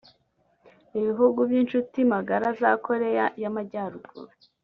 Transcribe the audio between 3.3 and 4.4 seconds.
y’Amajyaruguru